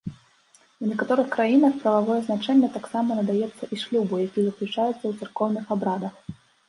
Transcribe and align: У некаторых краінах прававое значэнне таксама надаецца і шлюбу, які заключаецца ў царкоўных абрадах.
У 0.83 0.87
некаторых 0.93 1.27
краінах 1.35 1.73
прававое 1.83 2.17
значэнне 2.29 2.69
таксама 2.77 3.11
надаецца 3.19 3.63
і 3.77 3.79
шлюбу, 3.83 4.23
які 4.27 4.39
заключаецца 4.47 5.01
ў 5.07 5.13
царкоўных 5.21 5.65
абрадах. 5.77 6.13